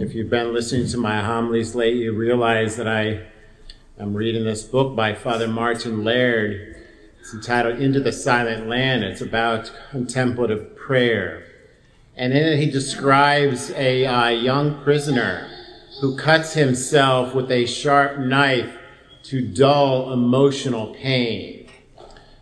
If 0.00 0.12
you've 0.12 0.28
been 0.28 0.52
listening 0.52 0.88
to 0.88 0.98
my 0.98 1.20
homilies 1.20 1.76
lately, 1.76 2.02
you 2.02 2.12
realize 2.14 2.76
that 2.76 2.88
I 2.88 3.26
am 3.96 4.12
reading 4.12 4.44
this 4.44 4.64
book 4.64 4.96
by 4.96 5.14
Father 5.14 5.46
Martin 5.46 6.02
Laird. 6.02 6.84
It's 7.20 7.32
entitled 7.32 7.78
Into 7.78 8.00
the 8.00 8.10
Silent 8.10 8.66
Land. 8.66 9.04
It's 9.04 9.20
about 9.20 9.70
contemplative 9.92 10.74
prayer. 10.74 11.46
And 12.16 12.32
in 12.32 12.44
it, 12.44 12.58
he 12.58 12.70
describes 12.70 13.70
a 13.70 14.04
uh, 14.04 14.28
young 14.30 14.82
prisoner 14.82 15.48
who 16.00 16.16
cuts 16.16 16.54
himself 16.54 17.32
with 17.32 17.52
a 17.52 17.64
sharp 17.64 18.18
knife 18.18 18.76
to 19.24 19.46
dull 19.46 20.12
emotional 20.12 20.92
pain. 20.94 21.68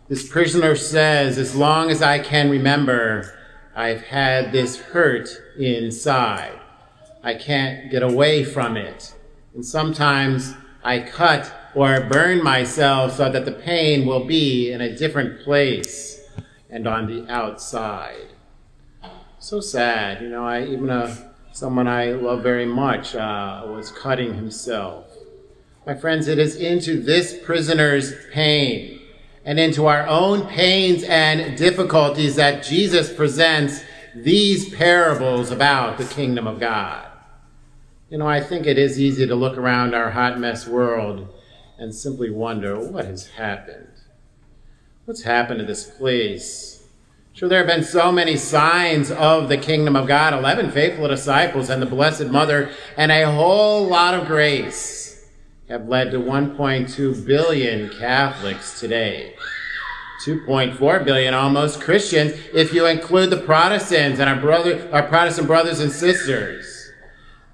This 0.07 0.27
prisoner 0.27 0.75
says, 0.75 1.37
As 1.37 1.55
long 1.55 1.91
as 1.91 2.01
I 2.01 2.17
can 2.17 2.49
remember, 2.49 3.31
I've 3.75 4.01
had 4.01 4.51
this 4.51 4.79
hurt 4.79 5.29
inside. 5.55 6.59
I 7.23 7.35
can't 7.35 7.89
get 7.89 8.03
away 8.03 8.43
from 8.43 8.75
it. 8.75 9.15
And 9.55 9.65
sometimes 9.65 10.53
I 10.83 10.99
cut 10.99 11.51
or 11.73 12.01
burn 12.01 12.43
myself 12.43 13.15
so 13.15 13.31
that 13.31 13.45
the 13.45 13.51
pain 13.51 14.05
will 14.05 14.25
be 14.25 14.71
in 14.71 14.81
a 14.81 14.95
different 14.95 15.41
place 15.43 16.19
and 16.69 16.85
on 16.85 17.07
the 17.07 17.31
outside. 17.31 18.27
So 19.39 19.61
sad, 19.61 20.21
you 20.21 20.29
know. 20.29 20.45
I 20.45 20.63
even 20.63 20.89
uh, 20.89 21.15
someone 21.51 21.87
I 21.87 22.11
love 22.11 22.43
very 22.43 22.65
much 22.65 23.15
uh, 23.15 23.63
was 23.67 23.91
cutting 23.91 24.33
himself. 24.33 25.05
My 25.85 25.93
friends, 25.93 26.27
it 26.27 26.39
is 26.39 26.55
into 26.55 27.01
this 27.01 27.37
prisoner's 27.43 28.13
pain 28.31 29.01
and 29.45 29.59
into 29.59 29.85
our 29.85 30.07
own 30.07 30.47
pains 30.47 31.03
and 31.03 31.57
difficulties 31.57 32.35
that 32.35 32.63
Jesus 32.63 33.11
presents 33.13 33.83
these 34.15 34.73
parables 34.73 35.51
about 35.51 35.97
the 35.97 36.05
kingdom 36.05 36.47
of 36.47 36.59
God. 36.59 37.12
You 38.13 38.19
know, 38.19 38.27
I 38.27 38.41
think 38.41 38.67
it 38.67 38.77
is 38.77 38.99
easy 38.99 39.25
to 39.25 39.33
look 39.33 39.57
around 39.57 39.95
our 39.95 40.11
hot 40.11 40.39
mess 40.39 40.67
world 40.67 41.33
and 41.79 41.95
simply 41.95 42.29
wonder 42.29 42.79
what 42.79 43.05
has 43.05 43.25
happened. 43.25 43.87
What's 45.05 45.23
happened 45.23 45.61
to 45.61 45.65
this 45.65 45.89
place? 45.89 46.87
Sure, 47.33 47.49
there 47.49 47.57
have 47.57 47.67
been 47.75 47.83
so 47.83 48.11
many 48.11 48.37
signs 48.37 49.09
of 49.09 49.49
the 49.49 49.57
kingdom 49.57 49.95
of 49.95 50.07
God 50.07 50.31
11 50.31 50.69
faithful 50.69 51.07
disciples 51.07 51.71
and 51.71 51.81
the 51.81 51.87
Blessed 51.87 52.27
Mother, 52.27 52.69
and 52.97 53.11
a 53.11 53.31
whole 53.31 53.87
lot 53.87 54.13
of 54.13 54.27
grace 54.27 55.27
have 55.67 55.87
led 55.87 56.11
to 56.11 56.19
1.2 56.19 57.25
billion 57.25 57.89
Catholics 57.97 58.79
today. 58.79 59.33
2.4 60.23 61.03
billion 61.03 61.33
almost 61.33 61.81
Christians 61.81 62.33
if 62.53 62.75
you 62.75 62.85
include 62.85 63.31
the 63.31 63.41
Protestants 63.41 64.19
and 64.19 64.29
our 64.29 64.39
brother 64.39 64.87
our 64.93 65.01
Protestant 65.01 65.47
brothers 65.47 65.79
and 65.79 65.91
sisters. 65.91 66.72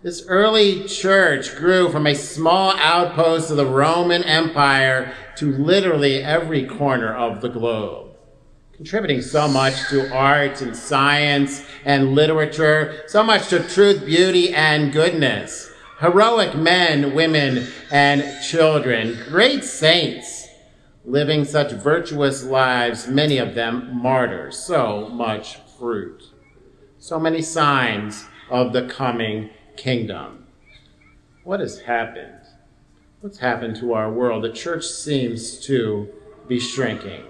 This 0.01 0.25
early 0.29 0.85
church 0.85 1.57
grew 1.57 1.89
from 1.89 2.07
a 2.07 2.15
small 2.15 2.71
outpost 2.77 3.51
of 3.51 3.57
the 3.57 3.65
Roman 3.65 4.23
Empire 4.23 5.13
to 5.35 5.51
literally 5.51 6.23
every 6.23 6.65
corner 6.65 7.13
of 7.13 7.41
the 7.41 7.49
globe, 7.49 8.11
contributing 8.71 9.21
so 9.21 9.49
much 9.49 9.73
to 9.89 10.09
art 10.15 10.61
and 10.61 10.73
science 10.73 11.65
and 11.83 12.15
literature, 12.15 13.03
so 13.07 13.23
much 13.23 13.49
to 13.49 13.61
truth, 13.67 14.05
beauty, 14.05 14.53
and 14.53 14.93
goodness. 14.93 15.69
Heroic 15.99 16.55
men, 16.55 17.13
women, 17.13 17.67
and 17.91 18.23
children, 18.41 19.17
great 19.27 19.65
saints, 19.65 20.47
living 21.03 21.43
such 21.43 21.73
virtuous 21.73 22.45
lives, 22.45 23.09
many 23.09 23.37
of 23.37 23.53
them 23.53 24.01
martyrs, 24.01 24.57
so 24.57 25.09
much 25.09 25.57
fruit, 25.77 26.23
so 26.99 27.19
many 27.19 27.41
signs 27.41 28.23
of 28.49 28.71
the 28.71 28.87
coming 28.87 29.49
kingdom. 29.79 30.45
What 31.43 31.61
has 31.61 31.79
happened? 31.79 32.41
What's 33.21 33.39
happened 33.39 33.77
to 33.77 33.93
our 33.93 34.11
world? 34.11 34.43
The 34.43 34.51
church 34.51 34.85
seems 34.85 35.57
to 35.61 36.09
be 36.47 36.59
shrinking. 36.59 37.23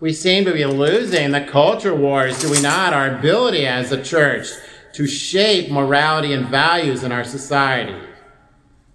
We 0.00 0.12
seem 0.12 0.44
to 0.46 0.52
be 0.52 0.64
losing 0.64 1.30
the 1.30 1.44
culture 1.44 1.94
wars, 1.94 2.40
do 2.40 2.50
we 2.50 2.60
not? 2.60 2.94
Our 2.94 3.16
ability 3.18 3.66
as 3.66 3.92
a 3.92 4.02
church 4.02 4.48
to 4.94 5.06
shape 5.06 5.70
morality 5.70 6.32
and 6.32 6.48
values 6.48 7.04
in 7.04 7.12
our 7.12 7.24
society. 7.24 8.00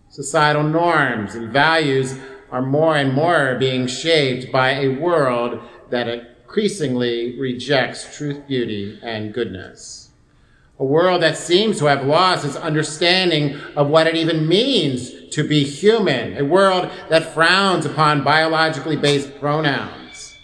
Societal 0.09 0.63
norms 0.63 1.35
and 1.35 1.53
values 1.53 2.17
are 2.51 2.63
more 2.63 2.95
and 2.95 3.13
more 3.13 3.55
being 3.59 3.85
shaped 3.85 4.51
by 4.51 4.71
a 4.71 4.87
world 4.89 5.59
that 5.91 6.07
increasingly 6.07 7.39
rejects 7.39 8.17
truth, 8.17 8.47
beauty, 8.47 8.99
and 9.03 9.33
goodness 9.33 10.08
a 10.79 10.85
world 10.85 11.21
that 11.21 11.37
seems 11.37 11.77
to 11.77 11.85
have 11.85 12.05
lost 12.05 12.45
its 12.45 12.55
understanding 12.55 13.59
of 13.75 13.89
what 13.89 14.07
it 14.07 14.15
even 14.15 14.47
means 14.47 15.27
to 15.29 15.47
be 15.47 15.63
human, 15.63 16.37
a 16.37 16.45
world 16.45 16.89
that 17.09 17.33
frowns 17.33 17.85
upon 17.85 18.23
biologically 18.23 18.95
based 18.95 19.37
pronouns, 19.39 20.37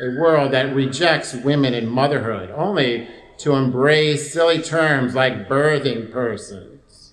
a 0.00 0.18
world 0.18 0.52
that 0.52 0.74
rejects 0.74 1.34
women 1.34 1.74
and 1.74 1.90
motherhood 1.90 2.50
only 2.52 3.08
to 3.36 3.54
embrace 3.54 4.32
silly 4.32 4.60
terms 4.62 5.14
like 5.14 5.48
birthing 5.48 6.10
persons. 6.10 7.12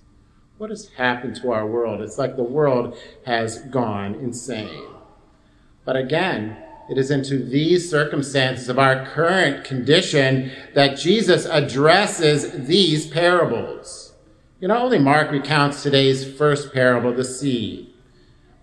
What 0.58 0.70
has 0.70 0.90
happened 0.98 1.36
to 1.38 1.52
our 1.52 1.68
world? 1.68 2.02
It's 2.02 2.18
like 2.18 2.38
the 2.38 2.44
world 2.44 2.98
has 3.26 3.60
gone 3.64 4.16
insane. 4.16 4.88
But 5.84 5.98
again, 5.98 6.58
it 6.90 6.98
is 6.98 7.10
into 7.10 7.38
these 7.38 7.90
circumstances 7.90 8.70
of 8.70 8.78
our 8.78 9.06
current 9.06 9.64
condition 9.64 10.52
that 10.74 10.98
Jesus 10.98 11.46
addresses 11.46 12.68
these 12.68 13.08
parables. 13.08 14.14
You 14.60 14.68
know, 14.68 14.78
only 14.78 15.00
Mark 15.00 15.32
recounts 15.32 15.82
today's 15.82 16.26
first 16.38 16.74
parable, 16.74 17.14
the 17.14 17.24
seed. 17.24 17.92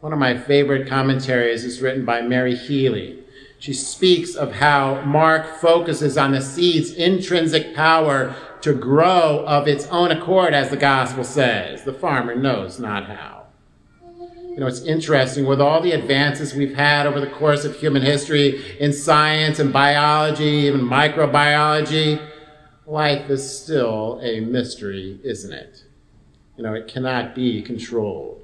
One 0.00 0.12
of 0.12 0.18
my 0.18 0.36
favorite 0.36 0.88
commentaries 0.88 1.64
is 1.64 1.80
written 1.80 2.04
by 2.04 2.22
Mary 2.22 2.56
Healy. 2.56 3.18
She 3.58 3.72
speaks 3.72 4.34
of 4.34 4.54
how 4.54 5.02
Mark 5.02 5.46
focuses 5.60 6.18
on 6.18 6.32
the 6.32 6.40
seed's 6.40 6.92
intrinsic 6.92 7.74
power 7.74 8.34
to 8.62 8.72
grow 8.72 9.44
of 9.46 9.68
its 9.68 9.86
own 9.86 10.10
accord, 10.10 10.54
as 10.54 10.70
the 10.70 10.76
gospel 10.76 11.22
says. 11.22 11.84
The 11.84 11.92
farmer 11.92 12.34
knows 12.34 12.80
not 12.80 13.06
how. 13.06 13.44
You 14.52 14.60
know, 14.60 14.66
it's 14.66 14.82
interesting 14.82 15.46
with 15.46 15.62
all 15.62 15.80
the 15.80 15.92
advances 15.92 16.54
we've 16.54 16.74
had 16.74 17.06
over 17.06 17.20
the 17.20 17.30
course 17.30 17.64
of 17.64 17.74
human 17.74 18.02
history 18.02 18.78
in 18.78 18.92
science 18.92 19.58
and 19.58 19.72
biology, 19.72 20.44
even 20.44 20.82
microbiology, 20.82 22.20
life 22.86 23.30
is 23.30 23.60
still 23.62 24.20
a 24.22 24.40
mystery, 24.40 25.18
isn't 25.24 25.54
it? 25.54 25.84
You 26.58 26.64
know, 26.64 26.74
it 26.74 26.86
cannot 26.86 27.34
be 27.34 27.62
controlled. 27.62 28.42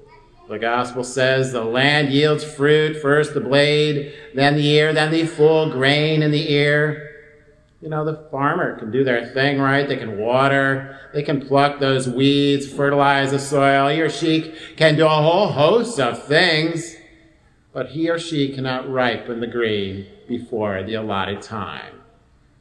The 0.48 0.58
gospel 0.58 1.04
says 1.04 1.52
the 1.52 1.62
land 1.62 2.10
yields 2.10 2.42
fruit, 2.42 3.02
first 3.02 3.34
the 3.34 3.40
blade, 3.40 4.14
then 4.34 4.56
the 4.56 4.66
ear, 4.66 4.94
then 4.94 5.10
the 5.10 5.26
full 5.26 5.70
grain 5.70 6.22
in 6.22 6.30
the 6.30 6.50
ear. 6.50 7.17
You 7.80 7.88
know, 7.88 8.04
the 8.04 8.28
farmer 8.30 8.76
can 8.76 8.90
do 8.90 9.04
their 9.04 9.26
thing 9.26 9.60
right. 9.60 9.86
They 9.86 9.96
can 9.96 10.18
water. 10.18 10.98
They 11.14 11.22
can 11.22 11.46
pluck 11.46 11.78
those 11.78 12.08
weeds, 12.08 12.70
fertilize 12.72 13.30
the 13.30 13.38
soil. 13.38 13.88
He 13.88 14.00
or 14.00 14.10
she 14.10 14.52
can 14.76 14.96
do 14.96 15.06
a 15.06 15.08
whole 15.08 15.48
host 15.48 16.00
of 16.00 16.24
things. 16.24 16.96
But 17.72 17.90
he 17.90 18.10
or 18.10 18.18
she 18.18 18.52
cannot 18.52 18.90
ripen 18.90 19.40
the 19.40 19.46
grain 19.46 20.06
before 20.26 20.82
the 20.82 20.94
allotted 20.94 21.40
time. 21.40 22.00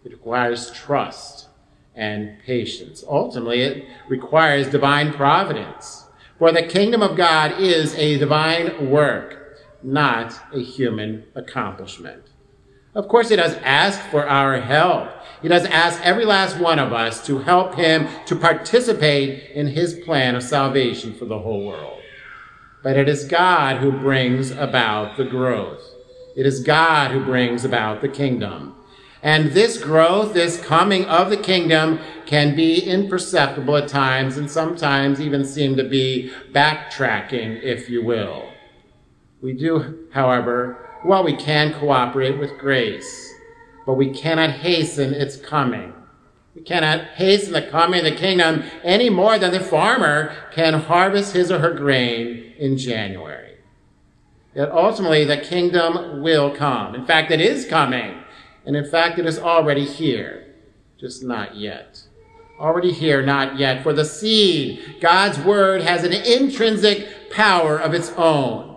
It 0.05 0.11
requires 0.11 0.69
trust 0.71 1.47
and 1.95 2.37
patience. 2.45 3.03
Ultimately, 3.07 3.61
it 3.61 3.85
requires 4.07 4.67
divine 4.67 5.11
providence. 5.13 6.05
For 6.37 6.51
the 6.51 6.61
kingdom 6.61 7.01
of 7.01 7.17
God 7.17 7.59
is 7.59 7.95
a 7.95 8.19
divine 8.19 8.91
work, 8.91 9.57
not 9.81 10.39
a 10.53 10.59
human 10.59 11.25
accomplishment. 11.33 12.23
Of 12.97 13.07
course, 13.07 13.29
he 13.29 13.35
does 13.35 13.53
ask 13.63 14.01
for 14.09 14.27
our 14.27 14.59
help. 14.59 15.09
He 15.43 15.47
does 15.47 15.65
ask 15.65 16.03
every 16.03 16.25
last 16.25 16.57
one 16.57 16.79
of 16.79 16.91
us 16.91 17.23
to 17.27 17.37
help 17.37 17.75
him 17.75 18.07
to 18.25 18.35
participate 18.35 19.51
in 19.51 19.67
his 19.67 19.99
plan 19.99 20.33
of 20.33 20.41
salvation 20.41 21.13
for 21.13 21.25
the 21.25 21.37
whole 21.37 21.63
world. 21.63 22.01
But 22.81 22.97
it 22.97 23.07
is 23.07 23.25
God 23.25 23.77
who 23.77 23.91
brings 23.91 24.49
about 24.49 25.15
the 25.15 25.25
growth. 25.25 25.83
It 26.35 26.47
is 26.47 26.63
God 26.63 27.11
who 27.11 27.23
brings 27.23 27.63
about 27.63 28.01
the 28.01 28.09
kingdom. 28.09 28.73
And 29.21 29.51
this 29.51 29.77
growth, 29.77 30.33
this 30.33 30.59
coming 30.59 31.05
of 31.05 31.29
the 31.29 31.37
kingdom, 31.37 31.99
can 32.25 32.55
be 32.55 32.81
imperceptible 32.81 33.77
at 33.77 33.89
times 33.89 34.37
and 34.37 34.49
sometimes 34.49 35.21
even 35.21 35.45
seem 35.45 35.75
to 35.75 35.83
be 35.83 36.31
backtracking, 36.51 37.61
if 37.61 37.91
you 37.91 38.03
will. 38.03 38.49
We 39.39 39.53
do, 39.53 40.07
however, 40.13 40.86
well, 41.07 41.23
we 41.23 41.35
can 41.35 41.73
cooperate 41.73 42.37
with 42.37 42.57
grace, 42.57 43.33
but 43.85 43.93
we 43.93 44.11
cannot 44.11 44.51
hasten 44.51 45.13
its 45.13 45.37
coming. 45.37 45.93
We 46.53 46.61
cannot 46.61 47.05
hasten 47.15 47.53
the 47.53 47.61
coming 47.61 47.99
of 47.99 48.05
the 48.05 48.19
kingdom 48.19 48.63
any 48.83 49.09
more 49.09 49.39
than 49.39 49.51
the 49.51 49.59
farmer 49.59 50.35
can 50.51 50.73
harvest 50.73 51.33
his 51.33 51.51
or 51.51 51.59
her 51.59 51.73
grain 51.73 52.53
in 52.57 52.77
January. 52.77 53.57
Yet 54.53 54.71
ultimately, 54.71 55.23
the 55.23 55.37
kingdom 55.37 56.21
will 56.23 56.53
come. 56.53 56.95
In 56.95 57.05
fact, 57.05 57.31
it 57.31 57.39
is 57.39 57.65
coming. 57.67 58.23
And 58.65 58.75
in 58.75 58.89
fact, 58.89 59.19
it 59.19 59.25
is 59.25 59.39
already 59.39 59.85
here, 59.85 60.55
just 60.99 61.23
not 61.23 61.55
yet. 61.55 62.01
Already 62.59 62.91
here, 62.91 63.21
not 63.21 63.57
yet. 63.57 63.83
For 63.83 63.93
the 63.93 64.03
seed, 64.03 64.97
God's 64.99 65.39
word 65.39 65.83
has 65.83 66.03
an 66.03 66.11
intrinsic 66.11 67.29
power 67.29 67.77
of 67.77 67.93
its 67.93 68.11
own. 68.17 68.76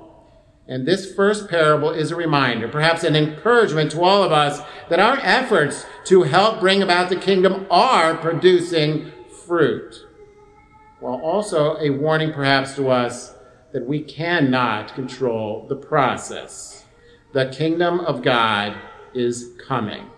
And 0.71 0.87
this 0.87 1.13
first 1.13 1.49
parable 1.49 1.91
is 1.91 2.13
a 2.13 2.17
reminder, 2.17 2.69
perhaps 2.69 3.03
an 3.03 3.17
encouragement 3.17 3.91
to 3.91 4.03
all 4.03 4.23
of 4.23 4.31
us, 4.31 4.61
that 4.89 5.01
our 5.01 5.19
efforts 5.21 5.85
to 6.05 6.23
help 6.23 6.61
bring 6.61 6.81
about 6.81 7.09
the 7.09 7.17
kingdom 7.17 7.67
are 7.69 8.17
producing 8.17 9.11
fruit. 9.47 10.07
While 11.01 11.21
also 11.21 11.77
a 11.79 11.91
warning, 11.91 12.33
perhaps, 12.33 12.77
to 12.77 12.89
us 12.89 13.35
that 13.73 13.85
we 13.85 14.01
cannot 14.01 14.95
control 14.95 15.67
the 15.69 15.75
process. 15.75 16.85
The 17.33 17.49
kingdom 17.49 17.99
of 17.99 18.23
God 18.23 18.77
is 19.13 19.51
coming. 19.67 20.09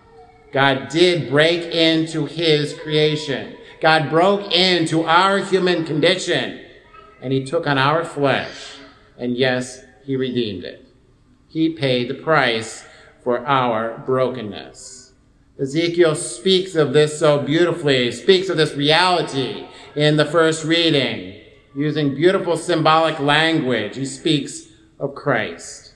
God 0.51 0.89
did 0.89 1.31
break 1.31 1.63
into 1.73 2.27
his 2.27 2.75
creation. 2.75 3.55
God 3.81 4.11
broke 4.11 4.51
into 4.51 5.03
our 5.03 5.39
human 5.39 5.83
condition 5.83 6.63
and 7.23 7.33
he 7.33 7.43
took 7.43 7.65
on 7.65 7.79
our 7.79 8.05
flesh. 8.05 8.75
And 9.17 9.35
yes, 9.35 9.82
he 10.03 10.15
redeemed 10.15 10.63
it. 10.63 10.87
He 11.47 11.69
paid 11.69 12.09
the 12.09 12.15
price 12.15 12.83
for 13.23 13.45
our 13.45 13.97
brokenness. 14.05 15.13
Ezekiel 15.59 16.15
speaks 16.15 16.75
of 16.75 16.93
this 16.93 17.19
so 17.19 17.39
beautifully, 17.39 18.11
speaks 18.11 18.49
of 18.49 18.57
this 18.57 18.73
reality 18.73 19.67
in 19.95 20.17
the 20.17 20.25
first 20.25 20.65
reading, 20.65 21.39
using 21.75 22.15
beautiful 22.15 22.57
symbolic 22.57 23.19
language. 23.19 23.95
He 23.95 24.05
speaks 24.05 24.63
of 24.99 25.13
Christ. 25.13 25.93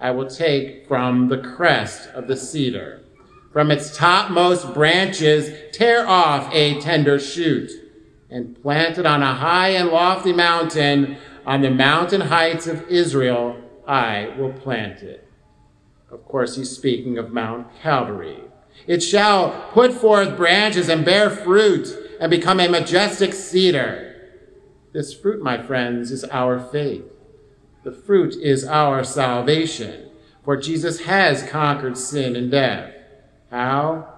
I 0.00 0.12
will 0.12 0.28
take 0.28 0.86
from 0.86 1.28
the 1.28 1.38
crest 1.38 2.08
of 2.10 2.28
the 2.28 2.36
cedar, 2.36 3.02
from 3.52 3.70
its 3.70 3.96
topmost 3.96 4.72
branches, 4.74 5.50
tear 5.72 6.06
off 6.06 6.52
a 6.52 6.80
tender 6.80 7.18
shoot, 7.18 7.70
and 8.30 8.60
plant 8.62 8.98
it 8.98 9.06
on 9.06 9.22
a 9.22 9.34
high 9.34 9.70
and 9.70 9.88
lofty 9.88 10.32
mountain 10.32 11.16
on 11.46 11.60
the 11.60 11.70
mountain 11.70 12.22
heights 12.22 12.66
of 12.66 12.88
Israel, 12.88 13.56
I 13.86 14.34
will 14.38 14.52
plant 14.52 15.02
it. 15.02 15.28
Of 16.10 16.24
course, 16.24 16.56
he's 16.56 16.70
speaking 16.70 17.18
of 17.18 17.32
Mount 17.32 17.68
Calvary. 17.82 18.40
It 18.86 19.02
shall 19.02 19.68
put 19.72 19.92
forth 19.92 20.36
branches 20.36 20.88
and 20.88 21.04
bear 21.04 21.30
fruit 21.30 21.88
and 22.20 22.30
become 22.30 22.60
a 22.60 22.68
majestic 22.68 23.32
cedar. 23.32 24.14
This 24.92 25.12
fruit, 25.12 25.42
my 25.42 25.60
friends, 25.60 26.10
is 26.10 26.24
our 26.24 26.60
faith. 26.60 27.04
The 27.82 27.92
fruit 27.92 28.34
is 28.36 28.64
our 28.64 29.04
salvation, 29.04 30.08
for 30.44 30.56
Jesus 30.56 31.00
has 31.00 31.42
conquered 31.42 31.98
sin 31.98 32.36
and 32.36 32.50
death. 32.50 32.94
How? 33.50 34.08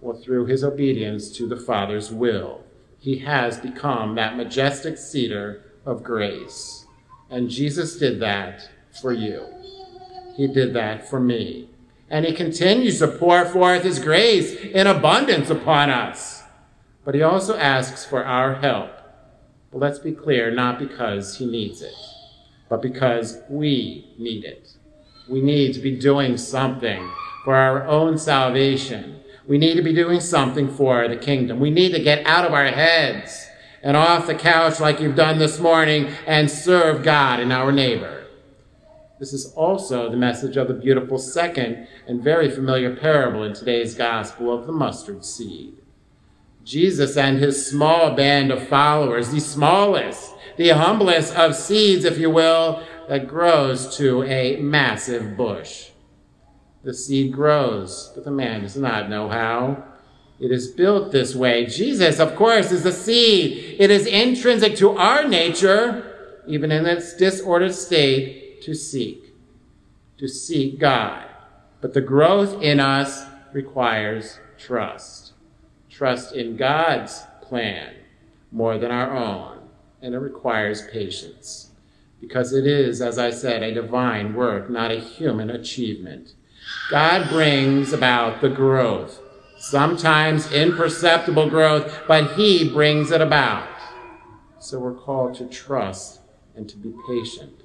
Well, 0.00 0.16
through 0.16 0.46
his 0.46 0.64
obedience 0.64 1.30
to 1.36 1.46
the 1.46 1.56
Father's 1.56 2.10
will. 2.10 2.64
He 2.98 3.18
has 3.18 3.58
become 3.58 4.14
that 4.14 4.36
majestic 4.36 4.98
cedar 4.98 5.62
of 5.86 6.02
grace. 6.02 6.86
And 7.30 7.48
Jesus 7.48 7.96
did 7.96 8.20
that 8.20 8.68
for 9.00 9.12
you. 9.12 9.46
He 10.36 10.46
did 10.46 10.74
that 10.74 11.08
for 11.08 11.18
me. 11.18 11.70
And 12.10 12.24
he 12.24 12.34
continues 12.34 12.98
to 12.98 13.08
pour 13.08 13.44
forth 13.46 13.82
his 13.82 13.98
grace 13.98 14.54
in 14.54 14.86
abundance 14.86 15.50
upon 15.50 15.90
us. 15.90 16.42
But 17.04 17.14
he 17.14 17.22
also 17.22 17.56
asks 17.56 18.04
for 18.04 18.24
our 18.24 18.56
help. 18.56 18.90
But 19.72 19.80
let's 19.80 19.98
be 19.98 20.12
clear, 20.12 20.50
not 20.50 20.78
because 20.78 21.38
he 21.38 21.46
needs 21.46 21.82
it, 21.82 21.94
but 22.68 22.82
because 22.82 23.40
we 23.48 24.14
need 24.18 24.44
it. 24.44 24.70
We 25.28 25.40
need 25.40 25.74
to 25.74 25.80
be 25.80 25.96
doing 25.96 26.36
something 26.36 27.10
for 27.44 27.54
our 27.54 27.86
own 27.86 28.18
salvation. 28.18 29.20
We 29.46 29.58
need 29.58 29.74
to 29.74 29.82
be 29.82 29.94
doing 29.94 30.20
something 30.20 30.68
for 30.68 31.08
the 31.08 31.16
kingdom. 31.16 31.60
We 31.60 31.70
need 31.70 31.92
to 31.92 32.02
get 32.02 32.26
out 32.26 32.44
of 32.44 32.52
our 32.52 32.66
heads 32.66 33.46
and 33.86 33.96
off 33.96 34.26
the 34.26 34.34
couch 34.34 34.80
like 34.80 34.98
you've 34.98 35.14
done 35.14 35.38
this 35.38 35.60
morning 35.60 36.10
and 36.26 36.50
serve 36.50 37.04
God 37.04 37.38
and 37.38 37.52
our 37.52 37.70
neighbor. 37.70 38.26
This 39.20 39.32
is 39.32 39.52
also 39.54 40.10
the 40.10 40.16
message 40.16 40.56
of 40.56 40.66
the 40.66 40.74
beautiful 40.74 41.18
second 41.18 41.86
and 42.08 42.20
very 42.20 42.50
familiar 42.50 42.96
parable 42.96 43.44
in 43.44 43.54
today's 43.54 43.94
gospel 43.94 44.52
of 44.52 44.66
the 44.66 44.72
mustard 44.72 45.24
seed. 45.24 45.74
Jesus 46.64 47.16
and 47.16 47.38
his 47.38 47.64
small 47.64 48.16
band 48.16 48.50
of 48.50 48.66
followers, 48.66 49.30
the 49.30 49.38
smallest, 49.38 50.34
the 50.56 50.70
humblest 50.70 51.36
of 51.36 51.54
seeds, 51.54 52.04
if 52.04 52.18
you 52.18 52.28
will, 52.28 52.82
that 53.08 53.28
grows 53.28 53.96
to 53.98 54.24
a 54.24 54.56
massive 54.56 55.36
bush. 55.36 55.90
The 56.82 56.92
seed 56.92 57.32
grows, 57.32 58.10
but 58.16 58.24
the 58.24 58.32
man 58.32 58.62
does 58.62 58.76
not 58.76 59.08
know 59.08 59.28
how. 59.28 59.84
It 60.38 60.52
is 60.52 60.68
built 60.68 61.12
this 61.12 61.34
way. 61.34 61.66
Jesus, 61.66 62.20
of 62.20 62.36
course, 62.36 62.70
is 62.70 62.82
the 62.82 62.92
seed. 62.92 63.76
It 63.78 63.90
is 63.90 64.06
intrinsic 64.06 64.76
to 64.76 64.90
our 64.90 65.26
nature, 65.26 66.42
even 66.46 66.70
in 66.70 66.84
its 66.84 67.16
disordered 67.16 67.74
state, 67.74 68.60
to 68.62 68.74
seek, 68.74 69.34
to 70.18 70.28
seek 70.28 70.78
God. 70.78 71.24
But 71.80 71.94
the 71.94 72.02
growth 72.02 72.62
in 72.62 72.80
us 72.80 73.24
requires 73.52 74.38
trust. 74.58 75.32
Trust 75.88 76.34
in 76.34 76.56
God's 76.56 77.22
plan 77.40 77.94
more 78.52 78.76
than 78.76 78.90
our 78.90 79.16
own. 79.16 79.68
And 80.02 80.14
it 80.14 80.18
requires 80.18 80.86
patience. 80.88 81.70
Because 82.20 82.52
it 82.52 82.66
is, 82.66 83.00
as 83.00 83.18
I 83.18 83.30
said, 83.30 83.62
a 83.62 83.72
divine 83.72 84.34
work, 84.34 84.68
not 84.68 84.90
a 84.90 85.00
human 85.00 85.48
achievement. 85.48 86.34
God 86.90 87.28
brings 87.30 87.92
about 87.92 88.40
the 88.40 88.48
growth 88.48 89.20
sometimes 89.70 90.52
imperceptible 90.52 91.50
growth, 91.50 92.02
but 92.06 92.32
He 92.34 92.70
brings 92.70 93.10
it 93.10 93.20
about. 93.20 93.68
So 94.58 94.78
we're 94.78 94.94
called 94.94 95.34
to 95.36 95.46
trust 95.46 96.20
and 96.54 96.68
to 96.68 96.76
be 96.76 96.94
patient. 97.08 97.62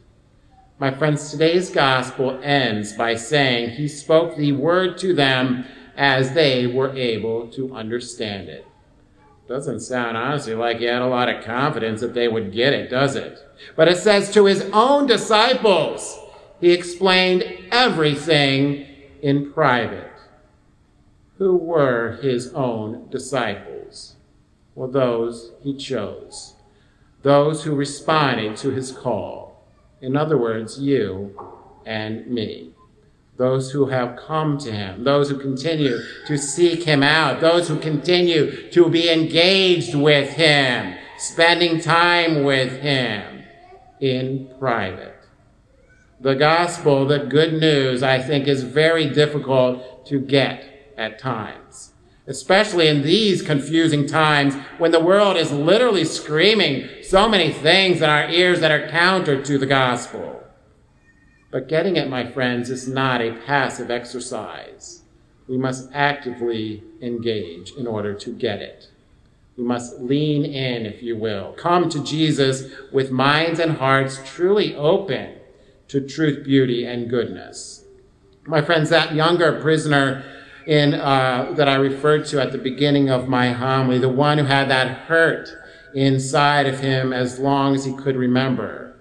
My 0.80 0.92
friends, 0.92 1.30
today's 1.30 1.69
gospel 1.69 2.39
ends 2.42 2.94
by 2.94 3.15
saying 3.15 3.71
He 3.71 3.88
spoke 3.88 4.36
the 4.36 4.51
word 4.51 4.98
to 5.00 5.13
them 5.13 5.65
as 5.95 6.33
they 6.33 6.65
were 6.65 6.95
able 6.95 7.48
to 7.50 7.75
understand 7.75 8.50
it. 8.50 8.65
Doesn't 9.47 9.81
sound 9.81 10.18
honestly 10.18 10.56
like 10.56 10.77
he 10.77 10.86
had 10.86 11.01
a 11.01 11.07
lot 11.07 11.27
of 11.27 11.44
confidence 11.44 12.00
that 12.01 12.13
they 12.13 12.30
would 12.30 12.54
get 12.54 12.74
it, 12.74 12.89
does 12.89 13.15
it? 13.15 13.38
But 13.75 13.89
it 13.89 13.97
says 13.97 14.33
to 14.33 14.45
his 14.45 14.62
own 14.71 15.07
disciples, 15.07 16.18
he 16.62 16.71
explained 16.71 17.44
everything 17.69 18.88
in 19.21 19.51
private 19.51 20.11
who 21.42 21.56
were 21.56 22.20
his 22.22 22.54
own 22.54 23.10
disciples? 23.10 24.16
Well, 24.76 24.88
those 24.88 25.54
he 25.64 25.76
chose, 25.76 26.54
those 27.24 27.64
who 27.64 27.74
responded 27.74 28.56
to 28.58 28.70
his 28.70 28.92
call. 28.92 29.66
In 30.02 30.16
other 30.16 30.38
words, 30.38 30.80
you 30.80 31.36
and 31.83 32.28
me. 32.28 32.74
Those 33.38 33.71
who 33.71 33.88
have 33.88 34.18
come 34.18 34.60
to 34.60 34.71
him, 34.71 35.04
those 35.04 35.31
who 35.31 35.40
continue 35.40 35.98
to 36.28 36.38
seek 36.38 36.83
him 36.83 37.02
out, 37.02 37.42
those 37.42 37.68
who 37.68 37.80
continue 37.80 38.69
to 38.69 38.88
be 38.88 39.10
engaged 39.10 39.95
with 39.95 40.33
him, 40.33 40.95
spending 41.18 41.81
time 41.81 42.44
with 42.44 42.83
him 42.83 43.42
in 44.00 44.48
private. 44.60 45.18
The 46.19 46.36
gospel, 46.36 47.07
the 47.07 47.18
good 47.18 47.60
news, 47.60 48.04
I 48.04 48.21
think 48.21 48.48
is 48.48 48.62
very 48.62 49.10
difficult 49.10 50.06
to 50.06 50.19
get 50.19 50.70
at 50.98 51.19
times, 51.19 51.94
especially 52.28 52.88
in 52.88 53.02
these 53.02 53.42
confusing 53.42 54.07
times 54.07 54.56
when 54.78 54.92
the 54.92 55.00
world 55.00 55.38
is 55.38 55.52
literally 55.52 56.06
screaming 56.06 56.88
so 57.04 57.28
many 57.28 57.52
things 57.52 58.02
in 58.02 58.10
our 58.10 58.30
ears 58.30 58.60
that 58.60 58.71
are 58.71 58.90
counter 58.90 59.42
to 59.42 59.57
the 59.57 59.66
gospel. 59.66 60.44
But 61.52 61.68
getting 61.68 61.98
it, 61.98 62.10
my 62.10 62.31
friends, 62.31 62.69
is 62.69 62.88
not 62.88 63.21
a 63.21 63.33
passive 63.45 63.92
exercise. 63.92 65.04
We 65.48 65.57
must 65.57 65.90
actively 65.94 66.81
engage 67.02 67.74
in 67.74 67.86
order 67.86 68.14
to 68.14 68.33
get 68.33 68.62
it. 68.62 68.88
We 69.57 69.66
must 69.66 70.00
lean 70.00 70.45
in, 70.45 70.86
if 70.86 71.04
you 71.04 71.18
will. 71.18 71.52
Come 71.54 71.90
to 71.90 72.02
Jesus 72.04 72.71
with 72.92 73.12
minds 73.12 73.60
and 73.60 73.74
hearts 73.74 74.19
truly 74.26 74.74
open 74.76 75.36
to 75.90 76.00
truth, 76.00 76.45
beauty, 76.45 76.86
and 76.86 77.10
goodness. 77.10 77.83
My 78.45 78.62
friends, 78.62 78.90
that 78.90 79.14
younger 79.14 79.60
prisoner 79.60 80.24
in, 80.65 80.94
uh, 80.94 81.53
that 81.56 81.68
I 81.68 81.75
referred 81.75 82.25
to 82.27 82.41
at 82.41 82.51
the 82.51 82.57
beginning 82.57 83.09
of 83.09 83.27
my 83.27 83.51
homily, 83.51 83.99
the 83.99 84.09
one 84.09 84.37
who 84.37 84.45
had 84.45 84.69
that 84.69 85.06
hurt 85.07 85.49
inside 85.94 86.68
of 86.68 86.80
him 86.80 87.13
as 87.13 87.39
long 87.39 87.75
as 87.75 87.85
he 87.85 87.94
could 87.94 88.15
remember, 88.15 88.95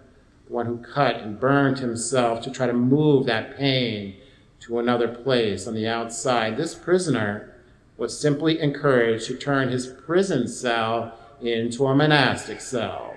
the 0.46 0.52
one 0.52 0.66
who 0.66 0.78
cut 0.78 1.16
and 1.16 1.38
burned 1.38 1.78
himself 1.78 2.42
to 2.42 2.50
try 2.50 2.66
to 2.66 2.72
move 2.72 3.26
that 3.26 3.56
pain 3.56 4.16
to 4.60 4.78
another 4.78 5.08
place 5.08 5.66
on 5.66 5.74
the 5.74 5.86
outside. 5.86 6.56
This 6.56 6.74
prisoner 6.74 7.54
was 7.96 8.18
simply 8.18 8.60
encouraged 8.60 9.26
to 9.26 9.36
turn 9.36 9.68
his 9.68 9.86
prison 9.86 10.48
cell 10.48 11.18
into 11.40 11.86
a 11.86 11.94
monastic 11.94 12.60
cell 12.60 13.14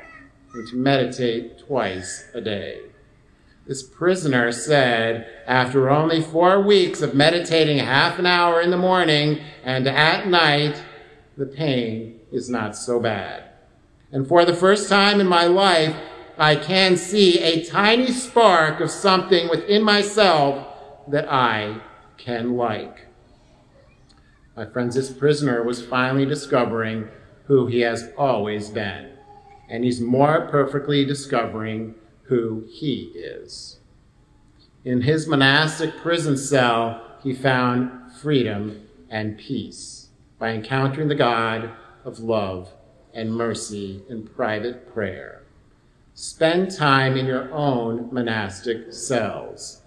and 0.53 0.67
to 0.67 0.75
meditate 0.75 1.59
twice 1.59 2.25
a 2.33 2.41
day. 2.41 2.79
This 3.65 3.81
prisoner 3.81 4.51
said, 4.51 5.25
after 5.47 5.89
only 5.89 6.21
four 6.21 6.61
weeks 6.61 7.01
of 7.01 7.15
meditating 7.15 7.77
half 7.77 8.19
an 8.19 8.25
hour 8.25 8.59
in 8.59 8.71
the 8.71 8.77
morning 8.77 9.39
and 9.63 9.87
at 9.87 10.27
night, 10.27 10.83
the 11.37 11.45
pain 11.45 12.19
is 12.29 12.49
not 12.49 12.75
so 12.75 12.99
bad. 12.99 13.45
And 14.11 14.27
for 14.27 14.43
the 14.43 14.53
first 14.53 14.89
time 14.89 15.21
in 15.21 15.27
my 15.27 15.45
life, 15.45 15.95
I 16.37 16.57
can 16.57 16.97
see 16.97 17.39
a 17.39 17.63
tiny 17.63 18.11
spark 18.11 18.81
of 18.81 18.91
something 18.91 19.49
within 19.49 19.81
myself 19.81 20.67
that 21.07 21.31
I 21.31 21.79
can 22.17 22.57
like. 22.57 23.07
My 24.57 24.65
friends, 24.65 24.95
this 24.95 25.11
prisoner 25.11 25.63
was 25.63 25.85
finally 25.85 26.25
discovering 26.25 27.07
who 27.45 27.67
he 27.67 27.79
has 27.81 28.09
always 28.17 28.69
been, 28.69 29.11
and 29.69 29.85
he's 29.85 30.01
more 30.01 30.47
perfectly 30.51 31.05
discovering 31.05 31.95
who 32.23 32.65
he 32.69 33.11
is. 33.15 33.79
In 34.85 35.01
his 35.01 35.27
monastic 35.27 35.95
prison 35.97 36.37
cell, 36.37 37.01
he 37.21 37.33
found 37.33 38.11
freedom 38.13 38.87
and 39.09 39.37
peace 39.37 40.09
by 40.39 40.49
encountering 40.49 41.07
the 41.07 41.15
God 41.15 41.71
of 42.03 42.19
love 42.19 42.73
and 43.13 43.33
mercy 43.33 44.03
in 44.09 44.27
private 44.27 44.93
prayer. 44.93 45.43
Spend 46.13 46.71
time 46.71 47.15
in 47.15 47.25
your 47.25 47.51
own 47.53 48.09
monastic 48.11 48.91
cells. 48.93 49.81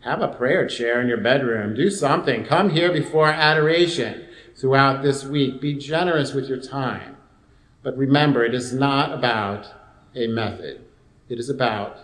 Have 0.00 0.20
a 0.20 0.28
prayer 0.28 0.66
chair 0.66 1.00
in 1.00 1.08
your 1.08 1.20
bedroom. 1.20 1.74
Do 1.74 1.90
something. 1.90 2.44
Come 2.44 2.70
here 2.70 2.92
before 2.92 3.28
adoration 3.28 4.26
throughout 4.56 5.02
this 5.02 5.24
week. 5.24 5.60
Be 5.60 5.74
generous 5.74 6.32
with 6.32 6.48
your 6.48 6.60
time. 6.60 7.16
But 7.82 7.96
remember, 7.96 8.44
it 8.44 8.54
is 8.54 8.72
not 8.72 9.12
about 9.12 9.66
a 10.14 10.26
method. 10.26 10.84
It 11.28 11.38
is 11.38 11.48
about 11.48 11.98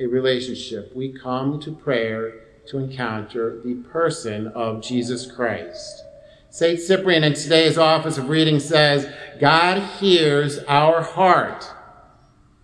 a 0.00 0.06
relationship. 0.06 0.94
We 0.94 1.12
come 1.12 1.60
to 1.60 1.72
prayer 1.72 2.34
to 2.66 2.78
encounter 2.78 3.60
the 3.64 3.74
person 3.74 4.48
of 4.48 4.82
Jesus 4.82 5.30
Christ. 5.30 6.04
St. 6.50 6.78
Cyprian 6.78 7.24
in 7.24 7.34
today's 7.34 7.78
office 7.78 8.18
of 8.18 8.28
reading 8.28 8.60
says, 8.60 9.10
God 9.40 9.82
hears 9.98 10.58
our 10.64 11.02
heart, 11.02 11.66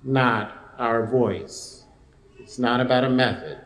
not 0.02 0.74
our 0.78 1.06
voice. 1.06 1.84
It's 2.38 2.58
not 2.58 2.80
about 2.80 3.04
a 3.04 3.10
method. 3.10 3.58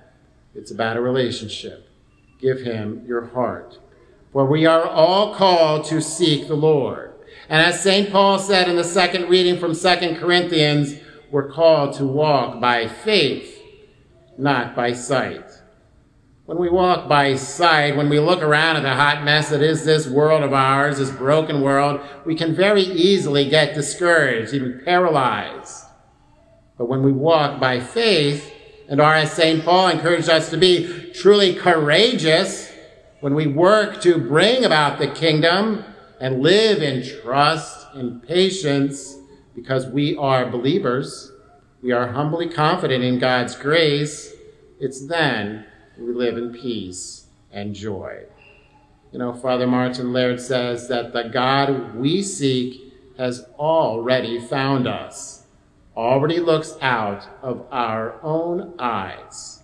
It's 0.55 0.71
about 0.71 0.97
a 0.97 1.01
relationship. 1.01 1.89
Give 2.41 2.61
him 2.61 3.05
your 3.07 3.27
heart. 3.27 3.79
For 4.33 4.47
we 4.47 4.65
are 4.67 4.87
all 4.87 5.35
called 5.35 5.85
to 5.87 6.01
seek 6.01 6.49
the 6.49 6.55
Lord. 6.55 7.13
And 7.49 7.61
as 7.61 7.83
St. 7.83 8.11
Paul 8.11 8.39
said 8.39 8.69
in 8.69 8.77
the 8.77 8.85
second 8.85 9.29
reading 9.29 9.59
from 9.59 9.75
2 9.75 10.17
Corinthians, 10.17 11.02
we're 11.33 11.51
called 11.51 11.95
to 11.95 12.05
walk 12.05 12.61
by 12.61 12.87
faith, 12.87 13.61
not 14.37 14.77
by 14.77 14.93
sight. 14.93 15.63
When 16.45 16.59
we 16.59 16.69
walk 16.69 17.09
by 17.09 17.37
sight, 17.37 17.97
when 17.97 18.11
we 18.11 18.21
look 18.21 18.43
around 18.43 18.77
at 18.77 18.83
the 18.83 18.95
hot 18.95 19.25
mess 19.25 19.49
that 19.49 19.63
is 19.63 19.83
this 19.83 20.07
world 20.07 20.43
of 20.43 20.53
ours, 20.53 20.99
this 20.99 21.11
broken 21.11 21.63
world, 21.63 22.03
we 22.27 22.35
can 22.35 22.55
very 22.55 22.83
easily 22.83 23.49
get 23.49 23.75
discouraged, 23.75 24.53
even 24.53 24.83
paralyzed. 24.85 25.87
But 26.77 26.91
when 26.91 27.03
we 27.03 27.13
walk 27.13 27.59
by 27.59 27.81
faith, 27.81 28.53
and 28.89 29.01
are, 29.01 29.15
as 29.15 29.33
St. 29.33 29.65
Paul 29.65 29.89
encouraged 29.89 30.29
us 30.29 30.51
to 30.51 30.59
be, 30.59 31.13
truly 31.15 31.55
courageous, 31.55 32.71
when 33.21 33.35
we 33.35 33.47
work 33.47 34.03
to 34.03 34.19
bring 34.19 34.67
about 34.67 34.99
the 34.99 35.09
kingdom 35.09 35.83
and 36.21 36.43
live 36.43 36.83
in 36.83 37.03
trust 37.23 37.87
and 37.95 38.23
patience, 38.23 39.17
because 39.55 39.87
we 39.87 40.17
are 40.17 40.51
believers, 40.51 41.33
we 41.83 41.93
are 41.93 42.13
humbly 42.13 42.49
confident 42.49 43.05
in 43.05 43.19
God's 43.19 43.57
grace, 43.57 44.35
it's 44.81 45.07
then 45.07 45.67
we 45.99 46.13
live 46.13 46.37
in 46.37 46.53
peace 46.53 47.27
and 47.51 47.75
joy. 47.75 48.25
You 49.13 49.19
know, 49.19 49.35
Father 49.35 49.67
Martin 49.67 50.13
Laird 50.13 50.41
says 50.41 50.89
that 50.89 51.13
the 51.13 51.25
God 51.25 51.95
we 51.95 52.23
seek 52.23 52.95
has 53.19 53.47
already 53.59 54.41
found 54.41 54.89
us, 54.89 55.45
already 55.97 56.41
looks 56.41 56.77
out 56.81 57.29
of 57.43 57.67
our 57.71 58.23
own 58.23 58.75
eyes. 58.79 59.63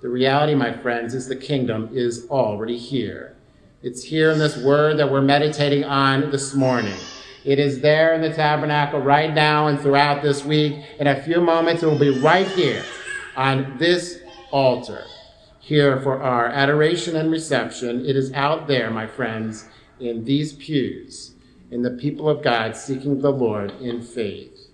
The 0.00 0.08
reality, 0.08 0.54
my 0.54 0.72
friends, 0.72 1.12
is 1.12 1.28
the 1.28 1.36
kingdom 1.36 1.90
is 1.92 2.26
already 2.30 2.78
here. 2.78 3.36
It's 3.82 4.02
here 4.02 4.30
in 4.30 4.38
this 4.38 4.56
word 4.56 4.98
that 4.98 5.10
we're 5.10 5.20
meditating 5.20 5.84
on 5.84 6.30
this 6.30 6.54
morning. 6.54 6.96
It 7.48 7.58
is 7.58 7.80
there 7.80 8.12
in 8.12 8.20
the 8.20 8.30
tabernacle 8.30 9.00
right 9.00 9.32
now 9.32 9.68
and 9.68 9.80
throughout 9.80 10.20
this 10.22 10.44
week. 10.44 10.84
In 11.00 11.06
a 11.06 11.22
few 11.22 11.40
moments, 11.40 11.82
it 11.82 11.86
will 11.86 11.98
be 11.98 12.20
right 12.20 12.46
here 12.46 12.84
on 13.38 13.78
this 13.78 14.20
altar 14.50 15.02
here 15.58 15.98
for 16.02 16.20
our 16.20 16.48
adoration 16.48 17.16
and 17.16 17.30
reception. 17.30 18.04
It 18.04 18.16
is 18.16 18.34
out 18.34 18.66
there, 18.66 18.90
my 18.90 19.06
friends, 19.06 19.64
in 19.98 20.26
these 20.26 20.52
pews, 20.52 21.32
in 21.70 21.80
the 21.80 21.92
people 21.92 22.28
of 22.28 22.44
God 22.44 22.76
seeking 22.76 23.22
the 23.22 23.32
Lord 23.32 23.72
in 23.80 24.02
faith. 24.02 24.68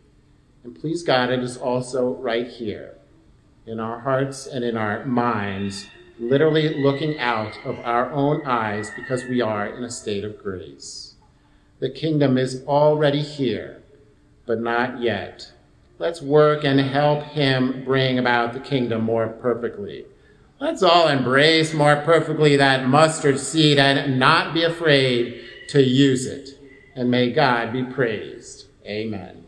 And 0.64 0.74
please 0.74 1.04
God, 1.04 1.30
it 1.30 1.44
is 1.44 1.56
also 1.56 2.16
right 2.16 2.48
here 2.48 2.96
in 3.66 3.78
our 3.78 4.00
hearts 4.00 4.48
and 4.48 4.64
in 4.64 4.76
our 4.76 5.04
minds, 5.04 5.86
literally 6.18 6.82
looking 6.82 7.20
out 7.20 7.56
of 7.64 7.78
our 7.84 8.10
own 8.10 8.44
eyes 8.44 8.90
because 8.96 9.22
we 9.26 9.40
are 9.40 9.64
in 9.64 9.84
a 9.84 9.90
state 9.92 10.24
of 10.24 10.42
grace. 10.42 11.13
The 11.80 11.90
kingdom 11.90 12.38
is 12.38 12.64
already 12.66 13.22
here, 13.22 13.82
but 14.46 14.60
not 14.60 15.00
yet. 15.00 15.50
Let's 15.98 16.22
work 16.22 16.64
and 16.64 16.80
help 16.80 17.24
him 17.24 17.84
bring 17.84 18.18
about 18.18 18.52
the 18.52 18.60
kingdom 18.60 19.02
more 19.02 19.28
perfectly. 19.28 20.06
Let's 20.60 20.82
all 20.82 21.08
embrace 21.08 21.74
more 21.74 21.96
perfectly 21.96 22.56
that 22.56 22.88
mustard 22.88 23.38
seed 23.38 23.78
and 23.78 24.18
not 24.18 24.54
be 24.54 24.62
afraid 24.62 25.44
to 25.68 25.82
use 25.82 26.26
it. 26.26 26.50
And 26.94 27.10
may 27.10 27.32
God 27.32 27.72
be 27.72 27.82
praised. 27.82 28.66
Amen. 28.86 29.42